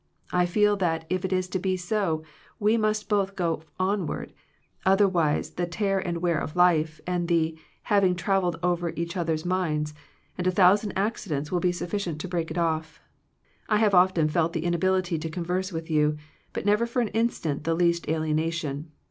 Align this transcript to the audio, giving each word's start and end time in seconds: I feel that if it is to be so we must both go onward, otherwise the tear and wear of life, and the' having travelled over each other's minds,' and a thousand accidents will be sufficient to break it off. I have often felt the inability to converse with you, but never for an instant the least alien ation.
I 0.31 0.47
feel 0.47 0.77
that 0.77 1.05
if 1.11 1.23
it 1.23 1.31
is 1.31 1.47
to 1.49 1.59
be 1.59 1.77
so 1.77 2.23
we 2.59 2.75
must 2.75 3.07
both 3.07 3.35
go 3.35 3.61
onward, 3.79 4.33
otherwise 4.83 5.51
the 5.51 5.67
tear 5.67 5.99
and 5.99 6.23
wear 6.23 6.39
of 6.39 6.55
life, 6.55 6.99
and 7.05 7.27
the' 7.27 7.55
having 7.93 8.15
travelled 8.15 8.57
over 8.63 8.89
each 8.95 9.15
other's 9.15 9.45
minds,' 9.45 9.93
and 10.39 10.47
a 10.47 10.51
thousand 10.51 10.93
accidents 10.95 11.51
will 11.51 11.59
be 11.59 11.71
sufficient 11.71 12.19
to 12.21 12.27
break 12.27 12.49
it 12.49 12.57
off. 12.57 12.99
I 13.69 13.77
have 13.77 13.93
often 13.93 14.27
felt 14.27 14.53
the 14.53 14.65
inability 14.65 15.19
to 15.19 15.29
converse 15.29 15.71
with 15.71 15.87
you, 15.91 16.17
but 16.51 16.65
never 16.65 16.87
for 16.87 17.03
an 17.03 17.09
instant 17.09 17.63
the 17.63 17.75
least 17.75 18.09
alien 18.09 18.39
ation. 18.39 18.89